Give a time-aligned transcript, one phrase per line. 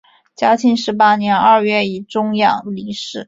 [0.35, 2.95] 嘉庆十八年二月以终养离任。